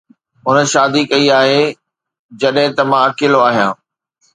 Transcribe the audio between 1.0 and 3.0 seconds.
ڪئي آهي جڏهن ته